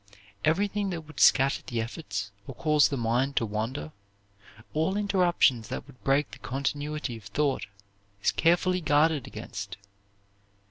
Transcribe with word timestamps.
Everything 0.43 0.89
that 0.89 1.01
would 1.01 1.19
scatter 1.19 1.61
the 1.67 1.79
efforts 1.79 2.31
or 2.47 2.55
cause 2.55 2.87
the 2.89 2.97
mind 2.97 3.35
to 3.35 3.45
wander, 3.45 3.91
all 4.73 4.97
interruptions 4.97 5.67
that 5.67 5.85
would 5.85 6.03
break 6.03 6.31
the 6.31 6.39
continuity 6.39 7.17
of 7.17 7.25
thought, 7.25 7.67
is 8.23 8.31
carefully 8.31 8.81
guarded 8.81 9.27
against. 9.27 9.77